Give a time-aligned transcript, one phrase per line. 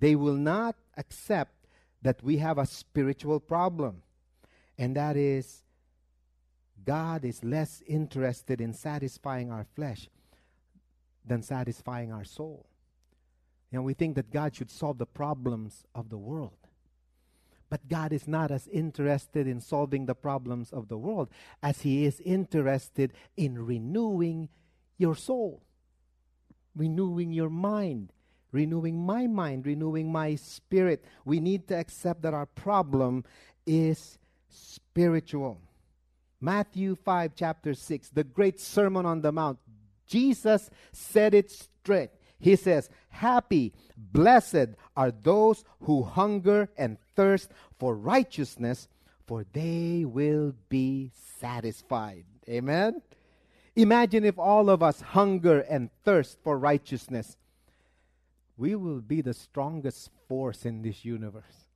[0.00, 1.66] They will not accept
[2.02, 4.02] that we have a spiritual problem,
[4.76, 5.62] and that is
[6.84, 10.08] God is less interested in satisfying our flesh
[11.24, 12.66] than satisfying our soul.
[13.72, 16.56] And we think that God should solve the problems of the world.
[17.70, 21.28] But God is not as interested in solving the problems of the world
[21.62, 24.48] as He is interested in renewing
[24.96, 25.62] your soul,
[26.74, 28.12] renewing your mind,
[28.52, 31.04] renewing my mind, renewing my spirit.
[31.24, 33.24] We need to accept that our problem
[33.66, 34.18] is
[34.48, 35.60] spiritual.
[36.40, 39.58] Matthew 5, chapter 6, the great Sermon on the Mount.
[40.06, 42.10] Jesus said it straight.
[42.38, 48.88] He says, Happy, blessed are those who hunger and thirst for righteousness,
[49.26, 51.10] for they will be
[51.40, 52.24] satisfied.
[52.48, 53.02] Amen?
[53.74, 57.36] Imagine if all of us hunger and thirst for righteousness.
[58.58, 61.68] We will be the strongest force in this universe.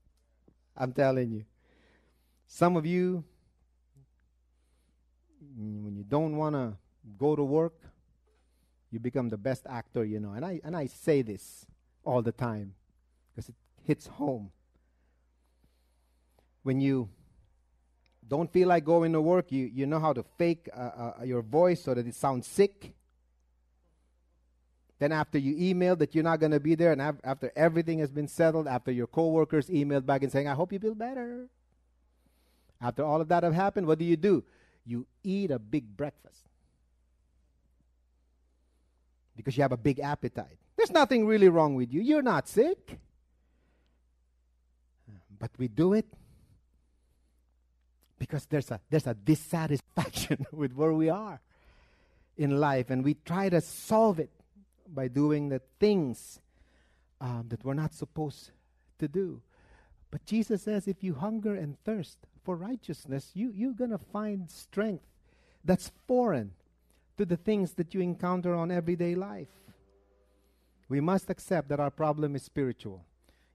[0.76, 1.44] I'm telling you.
[2.48, 3.24] Some of you,
[5.56, 6.74] when you don't want to
[7.16, 7.74] go to work,
[8.90, 10.32] you become the best actor you know.
[10.32, 11.64] And I, and I say this
[12.04, 12.74] all the time
[13.30, 14.50] because it hits home.
[16.64, 17.08] When you
[18.26, 20.80] don't feel like going to work, you, you know how to fake uh,
[21.20, 22.92] uh, your voice so that it sounds sick.
[25.02, 28.12] Then, after you email that you're not going to be there, and after everything has
[28.12, 31.48] been settled, after your coworkers emailed back and saying, I hope you feel better.
[32.80, 34.44] After all of that have happened, what do you do?
[34.86, 36.46] You eat a big breakfast
[39.36, 40.56] because you have a big appetite.
[40.76, 42.00] There's nothing really wrong with you.
[42.00, 43.00] You're not sick.
[45.36, 46.06] But we do it
[48.20, 51.40] because there's a there's a dissatisfaction with where we are
[52.36, 54.30] in life and we try to solve it
[54.94, 56.40] by doing the things
[57.20, 58.50] um, that we're not supposed
[58.98, 59.40] to do.
[60.10, 64.50] But Jesus says if you hunger and thirst for righteousness, you, you're going to find
[64.50, 65.04] strength
[65.64, 66.52] that's foreign
[67.16, 69.48] to the things that you encounter on everyday life.
[70.88, 73.04] We must accept that our problem is spiritual.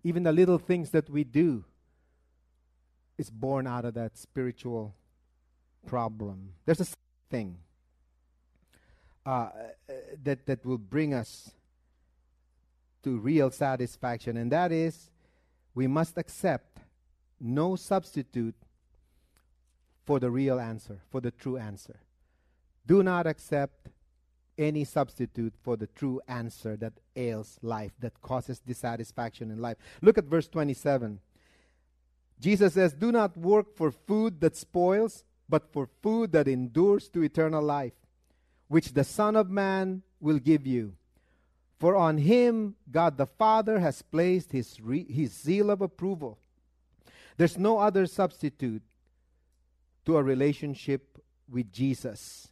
[0.03, 1.65] Even the little things that we do
[3.17, 4.95] is born out of that spiritual
[5.85, 6.53] problem.
[6.65, 6.87] There's a
[7.29, 7.57] thing
[9.27, 9.49] uh,
[10.23, 11.51] that, that will bring us
[13.03, 15.09] to real satisfaction, and that is
[15.75, 16.79] we must accept
[17.39, 18.55] no substitute
[20.05, 21.99] for the real answer, for the true answer.
[22.85, 23.89] Do not accept
[24.57, 29.77] any substitute for the true answer that ails life, that causes dissatisfaction in life.
[30.01, 31.19] Look at verse 27.
[32.39, 37.23] Jesus says, Do not work for food that spoils, but for food that endures to
[37.23, 37.93] eternal life,
[38.67, 40.93] which the Son of Man will give you.
[41.79, 46.37] For on him God the Father has placed his, re- his seal of approval.
[47.37, 48.81] There's no other substitute
[50.05, 52.49] to a relationship with Jesus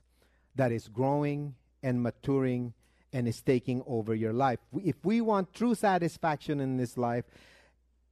[0.55, 2.73] that is growing and maturing
[3.11, 4.59] and is taking over your life.
[4.83, 7.25] If we want true satisfaction in this life,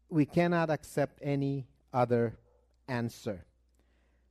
[0.10, 2.38] we cannot accept any other
[2.88, 3.46] answer.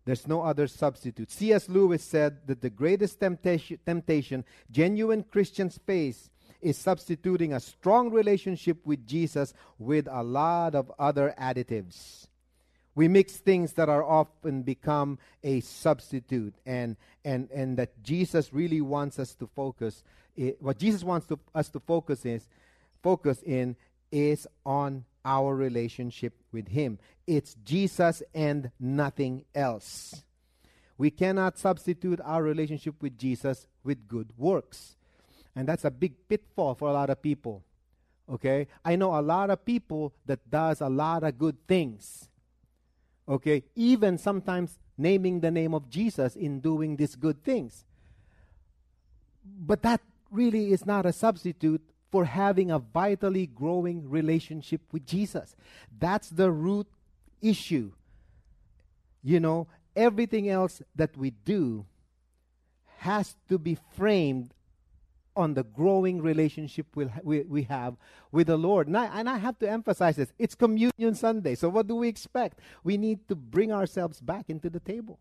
[0.04, 1.30] There's no other substitute.
[1.30, 1.68] C.S.
[1.68, 6.30] Lewis said that the greatest temptation, temptation genuine Christians face
[6.60, 12.26] is substituting a strong relationship with Jesus with a lot of other additives
[12.94, 18.80] we mix things that are often become a substitute and and and that jesus really
[18.80, 20.02] wants us to focus
[20.58, 22.48] what jesus wants to, us to focus is
[23.02, 23.76] focus in
[24.10, 26.98] is on our relationship with him.
[27.26, 30.22] It's jesus and nothing else.
[30.98, 34.96] We cannot substitute our relationship with jesus with good works.
[35.54, 37.64] And that's a big pitfall for a lot of people
[38.30, 38.68] okay?
[38.84, 42.30] I know a lot of people that does a lot of good things
[43.28, 47.84] Okay, even sometimes naming the name of Jesus in doing these good things.
[49.44, 55.56] But that really is not a substitute for having a vitally growing relationship with Jesus.
[55.98, 56.86] That's the root
[57.40, 57.92] issue.
[59.24, 59.66] You know,
[59.96, 61.86] everything else that we do
[62.98, 64.52] has to be framed
[65.34, 67.96] on the growing relationship we'll, we, we have
[68.30, 68.88] with the Lord.
[68.88, 71.54] And I, and I have to emphasize this it's Communion Sunday.
[71.54, 72.58] So, what do we expect?
[72.84, 75.18] We need to bring ourselves back into the table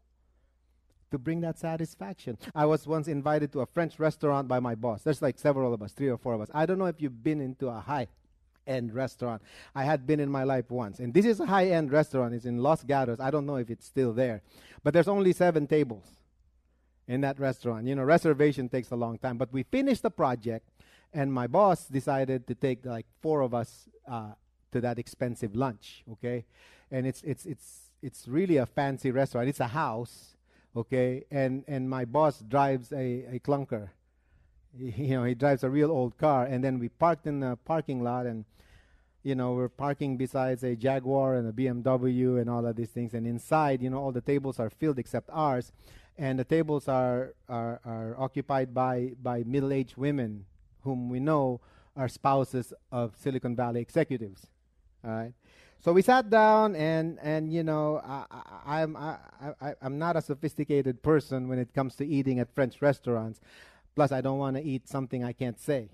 [1.12, 2.38] to bring that satisfaction.
[2.56, 5.04] I was once invited to a French restaurant by my boss.
[5.04, 6.50] There's like several of us, three or four of us.
[6.54, 8.08] I don't know if you've been into a high
[8.66, 9.42] end restaurant.
[9.76, 11.00] I had been in my life once.
[11.00, 12.34] And this is a high end restaurant.
[12.34, 13.20] It's in Los Gatos.
[13.20, 14.42] I don't know if it's still there.
[14.84, 16.06] But there's only seven tables
[17.08, 17.88] in that restaurant.
[17.88, 19.38] You know, reservation takes a long time.
[19.38, 20.68] But we finished the project,
[21.14, 24.32] and my boss decided to take like four of us uh,
[24.72, 26.04] to that expensive lunch.
[26.14, 26.46] Okay,
[26.90, 29.50] and it's it's it's it's really a fancy restaurant.
[29.50, 30.31] It's a house.
[30.76, 33.90] Okay, and and my boss drives a, a clunker.
[34.74, 38.02] You know, he drives a real old car, and then we parked in the parking
[38.02, 38.46] lot and
[39.24, 43.14] you know, we're parking besides a Jaguar and a BMW and all of these things.
[43.14, 45.72] And inside, you know, all the tables are filled except ours
[46.18, 50.46] and the tables are, are, are occupied by, by middle aged women
[50.82, 51.62] whom we know
[51.96, 54.48] are spouses of Silicon Valley executives.
[55.04, 55.34] All right.
[55.84, 58.26] So we sat down, and, and you know, I,
[58.68, 59.18] I'm, I,
[59.60, 63.42] I, I'm not a sophisticated person when it comes to eating at French restaurants.
[63.96, 65.90] Plus, I don't want to eat something I can't say.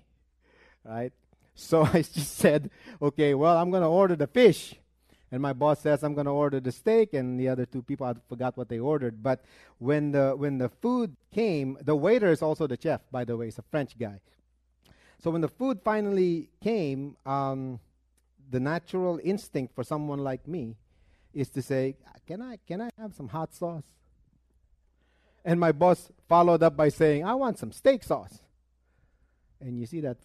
[0.84, 1.12] Right?
[1.54, 2.70] So I just said,
[3.00, 4.74] okay, well, I'm going to order the fish.
[5.32, 8.06] And my boss says I'm going to order the steak, and the other two people
[8.06, 9.22] I forgot what they ordered.
[9.22, 9.44] But
[9.78, 13.46] when the when the food came, the waiter is also the chef, by the way,
[13.46, 14.20] he's a French guy.
[15.22, 17.78] So when the food finally came, um,
[18.50, 20.76] the natural instinct for someone like me
[21.32, 21.96] is to say,
[22.26, 23.84] "Can I can I have some hot sauce?"
[25.44, 28.40] And my boss followed up by saying, "I want some steak sauce."
[29.60, 30.18] And you see that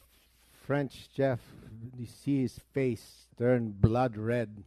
[0.65, 1.39] French chef,
[1.97, 4.63] you see his face turn blood red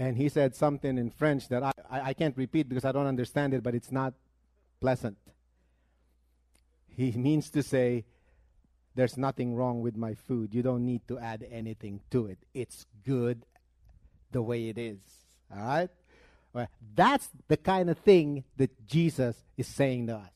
[0.00, 3.06] and he said something in French that I, I, I, can't repeat because I don't
[3.06, 4.14] understand it, but it's not
[4.80, 5.18] pleasant.
[6.88, 8.06] He means to say,
[8.94, 10.54] There's nothing wrong with my food.
[10.54, 12.38] You don't need to add anything to it.
[12.54, 13.46] It's good
[14.32, 14.98] the way it is.
[15.54, 15.90] All right?
[16.52, 20.30] Well, that's the kind of thing that Jesus is saying to us.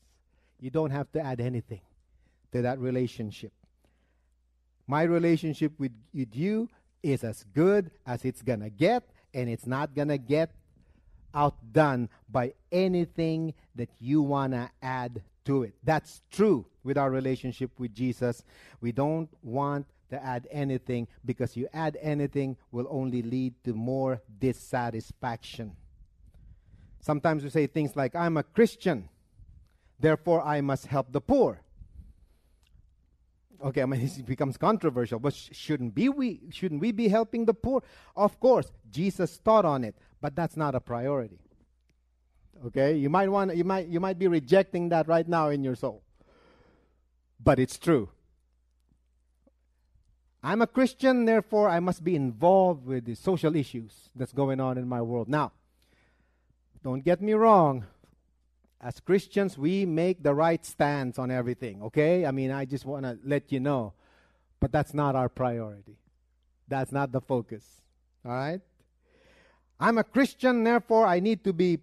[0.59, 1.81] You don't have to add anything
[2.53, 3.51] to that relationship.
[4.87, 6.69] My relationship with, with you
[7.03, 9.03] is as good as it's going to get
[9.33, 10.51] and it's not going to get
[11.33, 15.73] outdone by anything that you want to add to it.
[15.83, 18.43] That's true with our relationship with Jesus.
[18.81, 24.21] We don't want to add anything because you add anything will only lead to more
[24.39, 25.75] dissatisfaction.
[26.99, 29.09] Sometimes we say things like, I'm a Christian,
[29.99, 31.61] therefore I must help the poor
[33.65, 37.45] okay, I mean, it becomes controversial, but sh- shouldn't be we shouldn't we be helping
[37.45, 37.83] the poor?
[38.15, 41.39] Of course, Jesus taught on it, but that's not a priority.
[42.67, 45.75] Okay, you might want you might you might be rejecting that right now in your
[45.75, 46.03] soul,
[47.43, 48.09] but it's true.
[50.41, 54.77] I'm a Christian, therefore I must be involved with the social issues that's going on
[54.77, 55.27] in my world.
[55.27, 55.51] Now,
[56.83, 57.85] don't get me wrong
[58.85, 62.23] as Christians, we make the right stance on everything, okay?
[62.23, 63.93] I mean, I just want to let you know.
[64.59, 65.97] But that's not our priority.
[66.67, 67.65] That's not the focus,
[68.23, 68.61] all right?
[69.79, 71.79] I'm a Christian, therefore, I need to be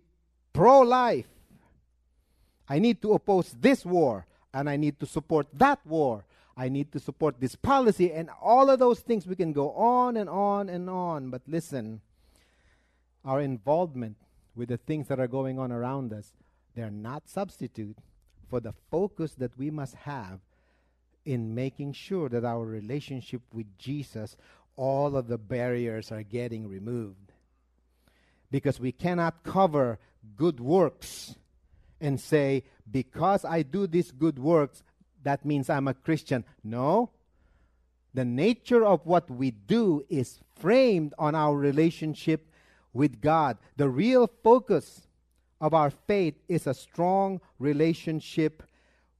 [0.52, 1.26] pro life.
[2.68, 6.24] I need to oppose this war, and I need to support that war.
[6.56, 10.16] I need to support this policy, and all of those things we can go on
[10.16, 11.30] and on and on.
[11.30, 12.00] But listen,
[13.24, 14.16] our involvement
[14.54, 16.32] with the things that are going on around us
[16.74, 17.98] they're not substitute
[18.48, 20.40] for the focus that we must have
[21.24, 24.36] in making sure that our relationship with Jesus,
[24.76, 27.31] all of the barriers are getting removed.
[28.52, 29.98] Because we cannot cover
[30.36, 31.34] good works
[32.00, 34.84] and say, because I do these good works,
[35.24, 36.44] that means I'm a Christian.
[36.62, 37.10] No.
[38.14, 42.48] The nature of what we do is framed on our relationship
[42.92, 43.56] with God.
[43.76, 45.08] The real focus
[45.60, 48.62] of our faith is a strong relationship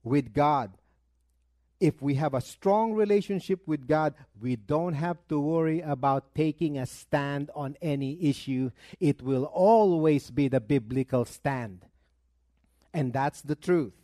[0.05, 0.73] with God.
[1.83, 6.79] If we have a strong relationship with God, we don't have to worry about taking
[6.79, 8.71] a stand on any issue.
[9.01, 11.85] It will always be the biblical stand.
[12.95, 13.95] And that's the truth.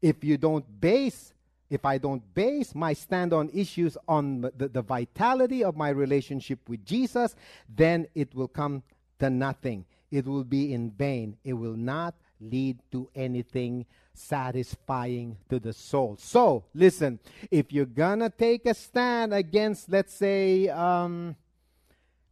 [0.00, 1.34] If you don't base,
[1.68, 6.60] if I don't base my stand on issues on the, the vitality of my relationship
[6.68, 7.34] with Jesus,
[7.68, 8.84] then it will come
[9.18, 11.38] to nothing it will be in vain.
[11.42, 16.16] It will not lead to anything satisfying to the soul.
[16.18, 17.18] So, listen,
[17.50, 21.36] if you're gonna take a stand against, let's say, um,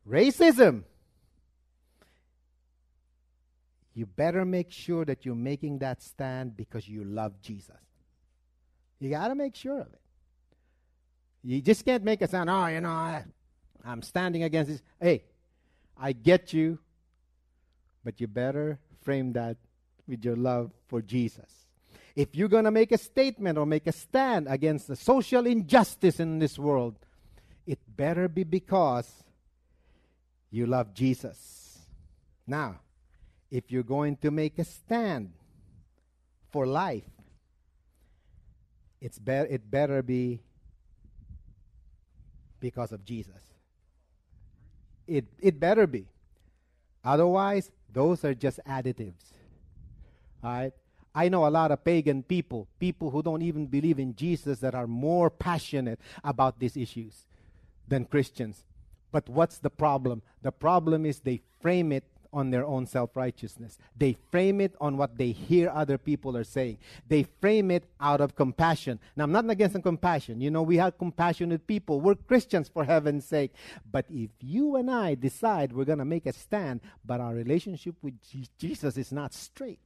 [0.09, 0.85] racism,
[3.95, 7.77] you better make sure that you're making that stand because you love Jesus.
[8.99, 10.01] You got to make sure of it.
[11.43, 13.25] You just can't make a stand, oh, you know, I,
[13.85, 14.83] I'm standing against this.
[15.01, 15.25] Hey,
[15.99, 16.79] I get you,
[18.05, 19.57] but you better frame that
[20.11, 21.49] with your love for Jesus.
[22.15, 26.21] If you're going to make a statement or make a stand against the social injustice
[26.21, 26.97] in this world,
[27.67, 29.11] it better be because
[30.51, 31.79] you love Jesus.
[32.47, 32.81] Now,
[33.51, 35.33] if you're going to make a stand
[36.51, 37.09] for life,
[39.01, 40.41] it's be- it better be
[42.59, 43.41] because of Jesus.
[45.07, 46.07] It, it better be.
[47.05, 49.33] Otherwise, those are just additives.
[50.43, 50.73] All right?
[51.15, 54.75] I know a lot of pagan people, people who don't even believe in Jesus, that
[54.75, 57.27] are more passionate about these issues
[57.89, 58.65] than Christians.
[59.11, 60.23] But what's the problem?
[60.43, 63.79] The problem is they frame it on their own self righteousness.
[63.97, 66.79] They frame it on what they hear other people are saying.
[67.09, 69.01] They frame it out of compassion.
[69.17, 70.41] Now, I'm not against compassion.
[70.41, 72.01] You know, we have compassionate people.
[72.01, 73.53] We're Christians, for heaven's sake.
[73.91, 77.97] But if you and I decide we're going to make a stand, but our relationship
[78.03, 78.15] with
[78.59, 79.81] Jesus is not straight,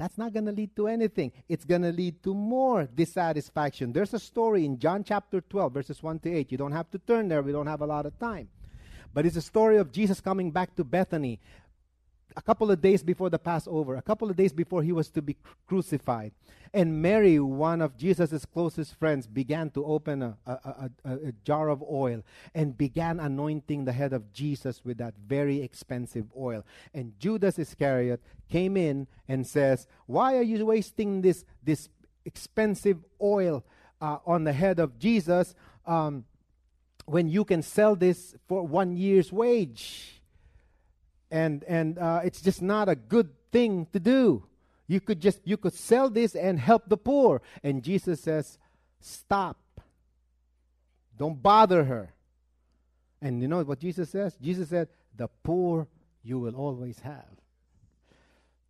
[0.00, 1.30] that's not going to lead to anything.
[1.46, 3.92] It's going to lead to more dissatisfaction.
[3.92, 6.50] There's a story in John chapter 12, verses 1 to 8.
[6.50, 8.48] You don't have to turn there, we don't have a lot of time.
[9.12, 11.38] But it's a story of Jesus coming back to Bethany
[12.36, 15.22] a couple of days before the Passover, a couple of days before he was to
[15.22, 16.32] be crucified.
[16.72, 21.68] And Mary, one of Jesus' closest friends, began to open a, a, a, a, jar
[21.68, 22.22] of oil
[22.54, 26.64] and began anointing the head of Jesus with that very expensive oil.
[26.94, 31.88] And Judas Iscariot came in and says, Why are you wasting this, this
[32.24, 33.64] expensive oil
[34.00, 35.56] uh, on the head of Jesus?
[35.86, 36.24] Um,
[37.06, 40.19] when you can sell this for one year's wage.
[41.30, 44.44] And, and uh, it's just not a good thing to do.
[44.90, 47.42] You could just you could sell this and help the poor.
[47.62, 48.58] And Jesus says,
[48.98, 49.56] "Stop.
[51.16, 52.12] Don't bother her."
[53.22, 54.36] And you know what Jesus says?
[54.42, 55.86] Jesus said, "The poor
[56.24, 57.30] you will always have.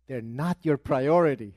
[0.05, 1.55] They're not your priority."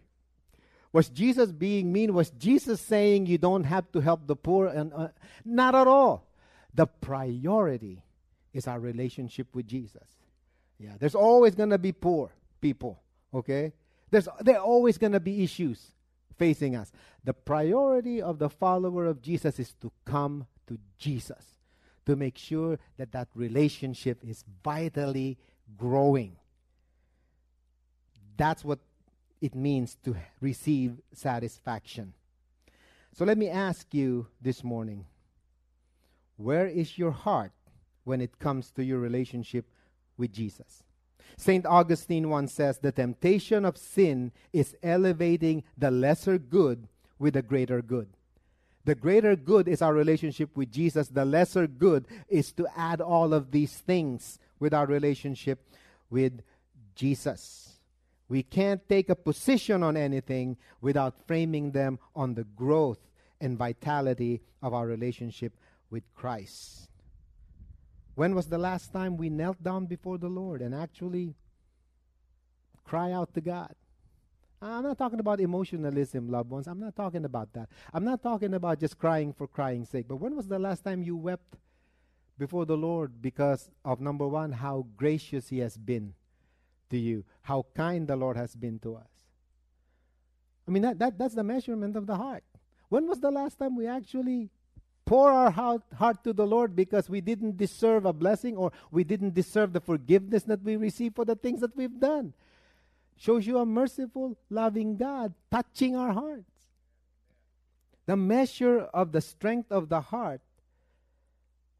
[0.94, 2.14] Was Jesus being mean?
[2.14, 4.68] Was Jesus saying you don't have to help the poor?
[4.68, 5.08] And uh,
[5.44, 6.26] not at all.
[6.72, 8.02] The priority
[8.54, 10.08] is our relationship with Jesus.
[10.78, 13.00] Yeah, there's always going to be poor people,
[13.32, 13.72] okay?
[14.10, 15.92] There's there always going to be issues
[16.36, 16.92] facing us.
[17.24, 21.44] The priority of the follower of Jesus is to come to Jesus,
[22.06, 25.38] to make sure that that relationship is vitally
[25.76, 26.36] growing.
[28.36, 28.80] That's what
[29.40, 32.14] it means to receive satisfaction.
[33.12, 35.06] So let me ask you this morning
[36.36, 37.52] where is your heart
[38.02, 39.66] when it comes to your relationship
[40.16, 40.82] with Jesus?
[41.36, 41.66] St.
[41.66, 47.82] Augustine once says the temptation of sin is elevating the lesser good with the greater
[47.82, 48.08] good.
[48.84, 51.08] The greater good is our relationship with Jesus.
[51.08, 55.66] The lesser good is to add all of these things with our relationship
[56.10, 56.42] with
[56.94, 57.78] Jesus.
[58.28, 63.00] We can't take a position on anything without framing them on the growth
[63.40, 65.54] and vitality of our relationship
[65.90, 66.88] with Christ.
[68.14, 71.34] When was the last time we knelt down before the Lord and actually
[72.84, 73.74] cry out to God?
[74.62, 76.66] I'm not talking about emotionalism, loved ones.
[76.66, 77.68] I'm not talking about that.
[77.92, 80.06] I'm not talking about just crying for crying's sake.
[80.08, 81.56] But when was the last time you wept
[82.38, 86.14] before the Lord because of number one, how gracious He has been
[86.90, 89.10] to you, how kind the Lord has been to us?
[90.66, 92.44] I mean, that, that, that's the measurement of the heart.
[92.88, 94.50] When was the last time we actually
[95.06, 99.04] pour our heart, heart to the Lord because we didn't deserve a blessing or we
[99.04, 102.32] didn't deserve the forgiveness that we receive for the things that we've done.
[103.16, 106.50] Shows you a merciful, loving God touching our hearts.
[108.06, 110.40] The measure of the strength of the heart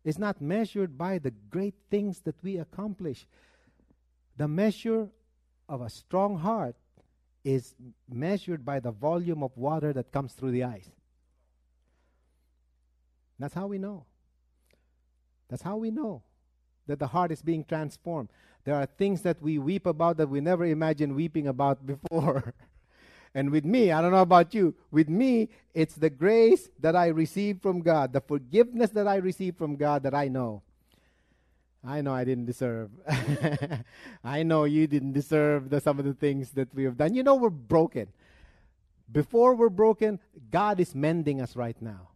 [0.04, 3.26] is not measured by the great things that we accomplish.
[4.36, 5.08] The measure
[5.68, 6.76] of a strong heart
[7.42, 7.74] is
[8.08, 10.90] measured by the volume of water that comes through the eyes.
[13.38, 14.04] That's how we know.
[15.48, 16.22] That's how we know
[16.86, 18.28] that the heart is being transformed.
[18.64, 22.54] There are things that we weep about that we never imagined weeping about before.
[23.34, 27.08] and with me, I don't know about you, with me, it's the grace that I
[27.08, 30.62] receive from God, the forgiveness that I receive from God that I know.
[31.86, 32.90] I know I didn't deserve.
[34.24, 37.14] I know you didn't deserve the, some of the things that we have done.
[37.14, 38.08] You know, we're broken.
[39.12, 40.18] Before we're broken,
[40.50, 42.08] God is mending us right now.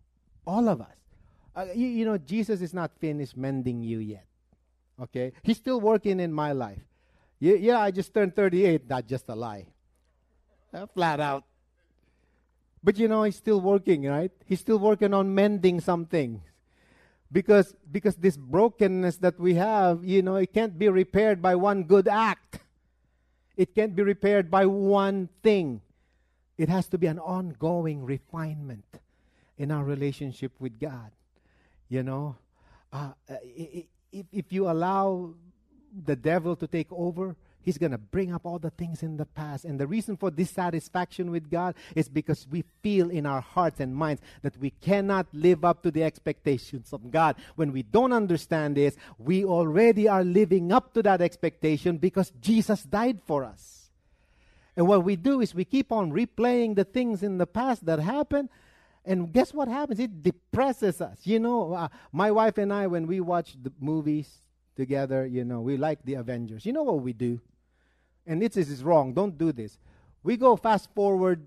[0.46, 0.96] All of us.
[1.58, 4.26] Uh, you, you know, Jesus is not finished mending you yet.
[5.02, 5.32] Okay?
[5.42, 6.78] He's still working in my life.
[7.40, 8.88] Yeah, yeah I just turned 38.
[8.88, 9.66] Not just a lie.
[10.72, 11.42] Uh, flat out.
[12.84, 14.30] But you know, he's still working, right?
[14.46, 16.42] He's still working on mending something.
[17.32, 21.82] Because because this brokenness that we have, you know, it can't be repaired by one
[21.82, 22.60] good act.
[23.56, 25.80] It can't be repaired by one thing.
[26.56, 28.84] It has to be an ongoing refinement
[29.58, 31.10] in our relationship with God.
[31.88, 32.36] You know,
[32.92, 33.86] uh, if,
[34.32, 35.34] if you allow
[36.04, 37.36] the devil to take over,
[37.68, 39.66] He's going to bring up all the things in the past.
[39.66, 43.94] And the reason for dissatisfaction with God is because we feel in our hearts and
[43.94, 47.36] minds that we cannot live up to the expectations of God.
[47.56, 52.84] When we don't understand this, we already are living up to that expectation because Jesus
[52.84, 53.90] died for us.
[54.74, 57.98] And what we do is we keep on replaying the things in the past that
[57.98, 58.48] happened.
[59.04, 60.00] And guess what happens?
[60.00, 61.18] It depresses us.
[61.24, 64.28] You know, uh, my wife and I, when we watch the movies
[64.76, 66.66] together, you know, we like the Avengers.
[66.66, 67.40] You know what we do?
[68.28, 69.78] and this is wrong, don't do this.
[70.22, 71.46] We go fast forward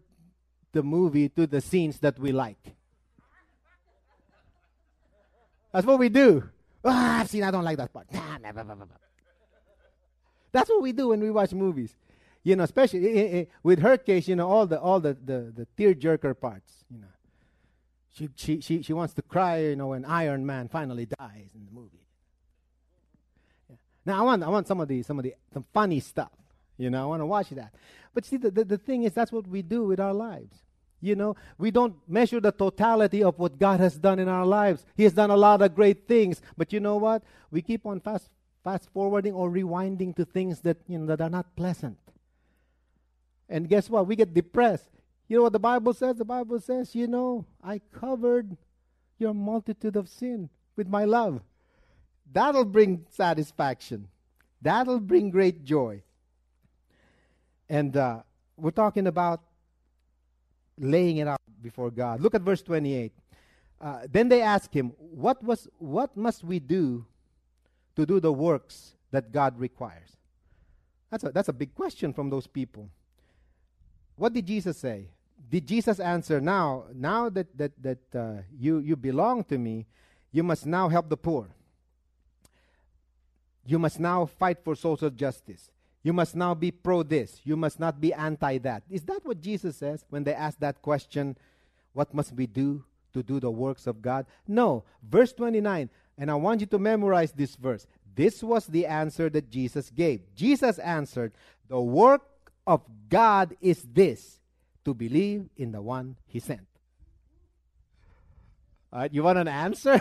[0.72, 2.76] the movie to the scenes that we like.
[5.72, 6.50] That's what we do.
[6.84, 8.08] Ah, I've seen, I don't like that part.
[10.52, 11.96] That's what we do when we watch movies.
[12.44, 15.54] You know, especially eh, eh, with her case, you know, all the all the, the,
[15.56, 17.08] the tear jerker parts, you know.
[18.14, 21.66] She, she, she, she wants to cry, you know, when Iron Man finally dies in
[21.66, 22.06] the movie.
[23.70, 23.78] Yeah.
[24.06, 26.32] Now I want I want some of the some of the some funny stuff.
[26.78, 27.74] You know, I want to watch that.
[28.14, 30.58] But see, the, the, the thing is, that's what we do with our lives.
[31.00, 34.86] You know, we don't measure the totality of what God has done in our lives.
[34.96, 36.42] He has done a lot of great things.
[36.58, 37.24] But you know what?
[37.50, 38.30] We keep on fast,
[38.64, 41.98] fast forwarding or rewinding to things that, you know, that are not pleasant.
[43.50, 44.06] And guess what?
[44.06, 44.90] We get depressed.
[45.32, 46.18] You know what the Bible says?
[46.18, 48.58] The Bible says, you know, I covered
[49.18, 51.40] your multitude of sin with my love.
[52.34, 54.10] That'll bring satisfaction.
[54.62, 56.04] That'll bring great joy.
[57.70, 58.24] And uh,
[58.58, 59.40] we're talking about
[60.78, 62.20] laying it out before God.
[62.20, 63.14] Look at verse 28.
[63.80, 67.06] Uh, then they asked him, what, was, what must we do
[67.96, 70.18] to do the works that God requires?
[71.10, 72.90] That's a, that's a big question from those people.
[74.18, 75.08] What did Jesus say?
[75.52, 79.86] Did Jesus answer, now, now that, that, that uh, you, you belong to me,
[80.32, 81.50] you must now help the poor.
[83.66, 85.70] You must now fight for social justice.
[86.04, 87.42] You must now be pro this.
[87.44, 88.84] You must not be anti that.
[88.90, 91.38] Is that what Jesus says when they ask that question?
[91.92, 94.28] What must we do to do the works of God?
[94.48, 94.86] No.
[95.04, 97.86] Verse 29, and I want you to memorize this verse.
[98.16, 100.34] This was the answer that Jesus gave.
[100.34, 101.34] Jesus answered,
[101.68, 102.22] The work
[102.66, 104.41] of God is this
[104.86, 106.68] to believe in the one he sent.
[108.92, 110.00] All right, you want an answer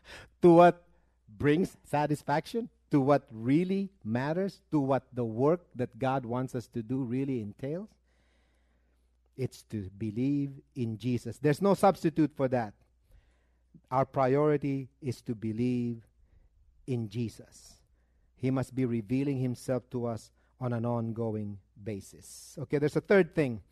[0.42, 0.82] to what
[1.28, 2.68] brings satisfaction?
[2.92, 7.40] to what really matters, to what the work that God wants us to do really
[7.40, 7.88] entails?
[9.34, 11.38] It's to believe in Jesus.
[11.38, 12.74] There's no substitute for that.
[13.90, 16.02] Our priority is to believe
[16.86, 17.80] in Jesus.
[18.36, 20.30] He must be revealing himself to us
[20.60, 22.58] on an ongoing basis.
[22.60, 23.62] Okay, there's a third thing.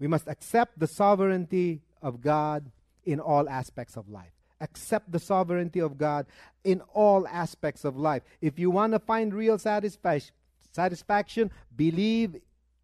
[0.00, 2.72] We must accept the sovereignty of God
[3.04, 6.26] in all aspects of life accept the sovereignty of God
[6.64, 8.22] in all aspects of life.
[8.40, 10.34] If you want to find real satisfaction,
[10.72, 12.36] satisfaction, believe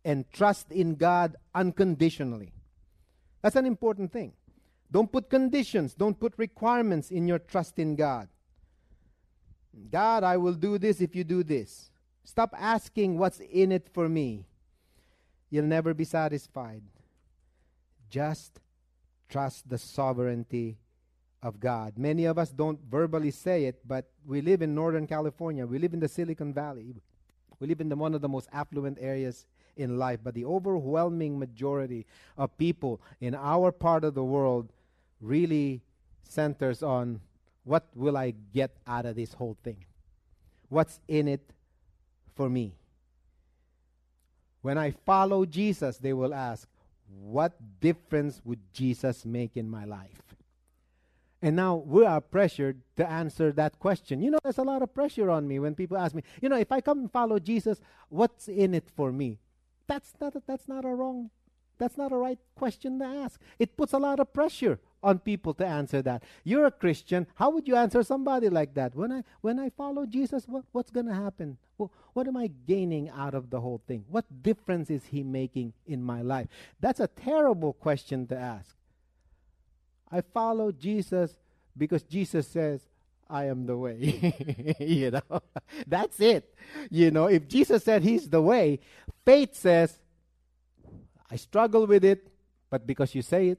[0.05, 2.53] and trust in God unconditionally.
[3.43, 4.33] That's an important thing.
[4.91, 8.29] Don't put conditions, don't put requirements in your trust in God.
[9.91, 11.91] God, I will do this if you do this.
[12.25, 14.47] Stop asking what's in it for me.
[15.51, 16.83] You'll never be satisfied.
[18.17, 18.61] Just
[19.29, 20.79] trust the sovereignty
[21.43, 21.99] of God.
[21.99, 25.67] Many of us don't verbally say it, but we live in Northern California.
[25.67, 26.95] We live in the Silicon Valley.
[27.61, 29.45] We live in the, one of the most affluent areas
[29.77, 32.07] in life, but the overwhelming majority
[32.39, 34.73] of people in our part of the world
[35.21, 35.83] really
[36.23, 37.21] centers on
[37.65, 39.85] what will I get out of this whole thing?
[40.71, 41.53] What's in it
[42.35, 42.73] for me?
[44.63, 46.67] When I follow Jesus, they will ask,
[47.09, 50.23] What difference would Jesus make in my life?
[51.43, 54.21] And now we are pressured to answer that question.
[54.21, 56.57] You know, there's a lot of pressure on me when people ask me, you know,
[56.57, 59.39] if I come and follow Jesus, what's in it for me?
[59.87, 61.31] That's not that's not a wrong
[61.79, 63.41] that's not a right question to ask.
[63.59, 66.23] It puts a lot of pressure on people to answer that.
[66.43, 67.27] You're a Christian.
[67.35, 68.95] How would you answer somebody like that?
[68.95, 71.59] When I when I follow Jesus, what, what's going to happen?
[71.79, 74.05] Well, what am I gaining out of the whole thing?
[74.09, 76.49] What difference is he making in my life?
[76.81, 78.75] That's a terrible question to ask.
[80.11, 81.37] I follow Jesus
[81.77, 82.81] because Jesus says,
[83.29, 84.77] I am the way.
[84.81, 85.41] you know,
[85.87, 86.55] that's it.
[86.91, 88.81] You know, if Jesus said he's the way,
[89.25, 89.99] faith says,
[91.31, 92.29] I struggle with it,
[92.71, 93.59] but because you say it,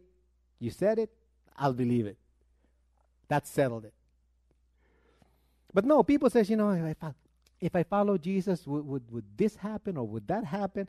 [0.60, 1.10] you said it,
[1.56, 2.17] I'll believe it.
[3.27, 3.93] That settled it.
[5.73, 7.13] But no, people says, you know, if I,
[7.60, 10.88] if I follow Jesus, would, would, would this happen or would that happen?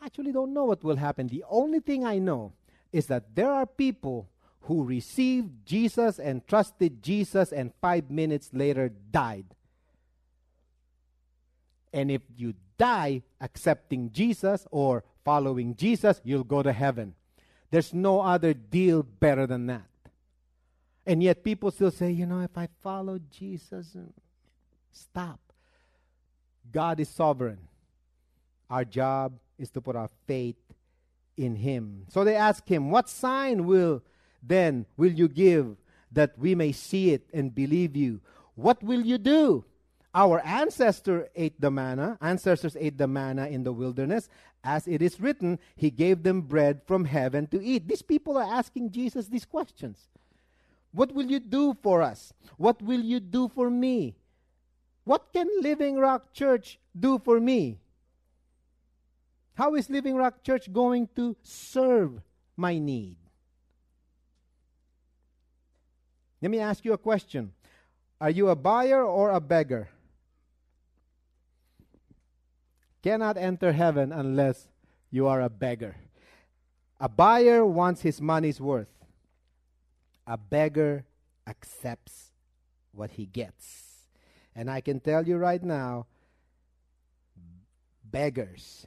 [0.00, 1.28] I actually don't know what will happen.
[1.28, 2.52] The only thing I know
[2.92, 4.28] is that there are people
[4.62, 9.46] who received Jesus and trusted Jesus and five minutes later died.
[11.92, 17.12] And if you die accepting Jesus or following Jesus, you'll go to heaven.
[17.70, 19.90] There's no other deal better than that.
[21.04, 24.04] And yet people still say, you know, if I follow Jesus, uh,
[24.90, 25.38] stop.
[26.72, 27.58] God is sovereign.
[28.70, 30.56] Our job is to put our faith
[31.36, 32.04] in him.
[32.08, 34.02] So they ask him, what sign will
[34.42, 35.76] then will you give
[36.12, 38.22] that we may see it and believe you?
[38.54, 39.66] What will you do?
[40.14, 44.28] Our ancestor ate the manna, ancestors ate the manna in the wilderness.
[44.64, 47.88] As it is written, he gave them bread from heaven to eat.
[47.88, 50.08] These people are asking Jesus these questions.
[50.92, 52.32] What will you do for us?
[52.56, 54.16] What will you do for me?
[55.04, 57.78] What can Living Rock Church do for me?
[59.54, 62.20] How is Living Rock Church going to serve
[62.56, 63.16] my need?
[66.40, 67.52] Let me ask you a question
[68.20, 69.88] Are you a buyer or a beggar?
[73.08, 74.68] Cannot enter heaven unless
[75.10, 75.96] you are a beggar.
[77.00, 78.92] A buyer wants his money's worth.
[80.26, 81.06] A beggar
[81.46, 82.32] accepts
[82.92, 84.04] what he gets.
[84.54, 86.04] And I can tell you right now
[88.04, 88.86] beggars,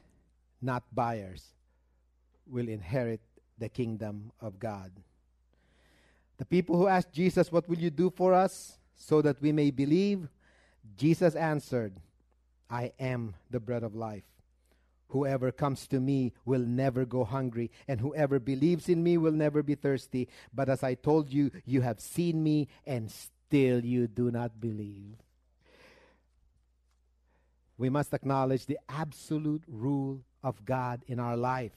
[0.60, 1.42] not buyers,
[2.46, 3.22] will inherit
[3.58, 4.92] the kingdom of God.
[6.38, 9.72] The people who asked Jesus, What will you do for us so that we may
[9.72, 10.28] believe?
[10.96, 11.98] Jesus answered,
[12.72, 14.24] I am the bread of life.
[15.08, 19.62] Whoever comes to me will never go hungry, and whoever believes in me will never
[19.62, 20.26] be thirsty.
[20.54, 25.16] But as I told you, you have seen me, and still you do not believe.
[27.76, 31.76] We must acknowledge the absolute rule of God in our life.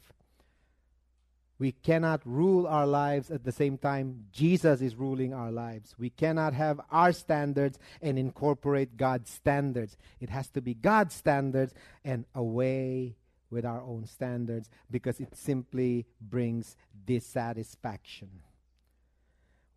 [1.57, 5.95] We cannot rule our lives at the same time Jesus is ruling our lives.
[5.97, 9.97] We cannot have our standards and incorporate God's standards.
[10.19, 13.15] It has to be God's standards and away
[13.49, 18.41] with our own standards because it simply brings dissatisfaction.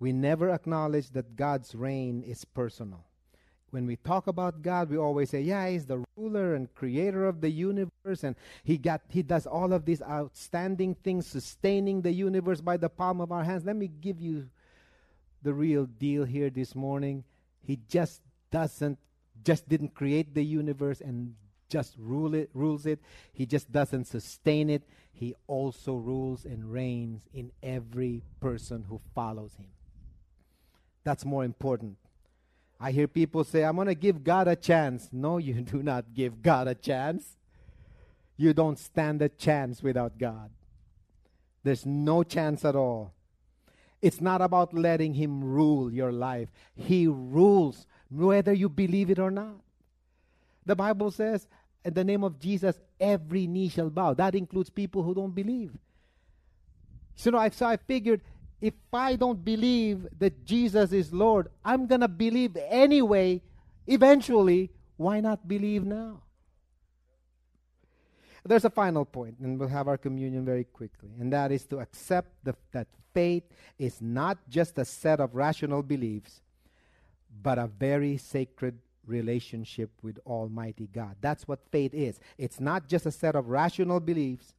[0.01, 3.08] We never acknowledge that God's reign is personal
[3.71, 7.41] when we talk about God, we always say, yeah, he's the ruler and creator of
[7.41, 12.61] the universe and he got he does all of these outstanding things sustaining the universe
[12.61, 13.65] by the palm of our hands.
[13.65, 14.49] Let me give you
[15.43, 17.25] the real deal here this morning.
[17.61, 18.99] He just doesn't
[19.45, 21.35] just didn't create the universe and
[21.69, 23.01] just rule it rules it.
[23.33, 24.85] He just doesn't sustain it.
[25.13, 29.69] He also rules and reigns in every person who follows him.
[31.05, 31.99] That's more important
[32.81, 35.09] I hear people say, I'm going to give God a chance.
[35.13, 37.37] No, you do not give God a chance.
[38.37, 40.51] You don't stand a chance without God.
[41.65, 43.13] There's no chance at all.
[44.01, 49.31] It's not about letting Him rule your life, He rules whether you believe it or
[49.31, 49.57] not.
[50.65, 51.47] The Bible says,
[51.85, 54.15] in the name of Jesus, every knee shall bow.
[54.15, 55.73] That includes people who don't believe.
[57.17, 58.21] So, I, so I figured
[58.61, 63.43] if I don't believe that Jesus is Lord, I'm going to believe anyway.
[63.87, 66.23] Eventually, why not believe now?
[68.45, 71.81] There's a final point, and we'll have our communion very quickly, and that is to
[71.81, 73.43] accept the, that faith
[73.79, 76.41] is not just a set of rational beliefs,
[77.43, 81.17] but a very sacred relationship with Almighty God.
[81.21, 82.21] That's what faith is.
[82.39, 84.55] It's not just a set of rational beliefs,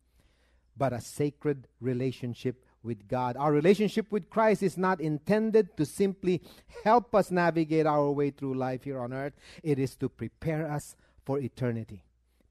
[0.78, 3.36] but a sacred relationship with God.
[3.38, 6.42] Our relationship with Christ is not intended to simply
[6.84, 10.96] help us navigate our way through life here on earth, it is to prepare us
[11.26, 12.04] for eternity.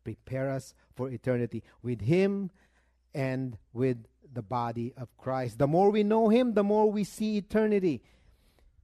[0.04, 2.50] Prepare us for eternity with Him
[3.14, 3.98] and with
[4.32, 5.58] the body of Christ.
[5.58, 8.02] The more we know Him, the more we see eternity.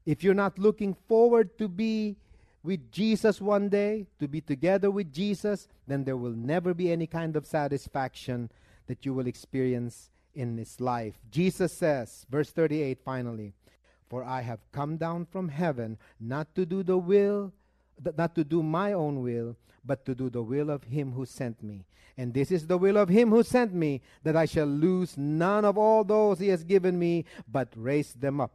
[0.06, 2.16] If you're not looking forward to be
[2.62, 7.06] with Jesus one day, to be together with Jesus, then there will never be any
[7.06, 8.50] kind of satisfaction
[8.86, 11.18] that you will experience in this life.
[11.30, 13.52] Jesus says, verse 38 finally,
[14.08, 17.52] For I have come down from heaven not to do the will,
[18.16, 21.62] not to do my own will, but to do the will of him who sent
[21.62, 21.84] me.
[22.16, 25.64] And this is the will of him who sent me, that I shall lose none
[25.64, 28.52] of all those he has given me, but raise them up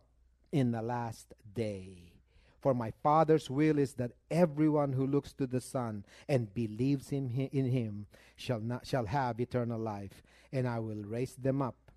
[0.51, 2.13] in the last day.
[2.61, 7.29] For my Father's will is that everyone who looks to the Son and believes in
[7.29, 11.91] him, in him shall, not, shall have eternal life, and I will raise them up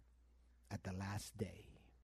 [0.70, 1.71] at the last day.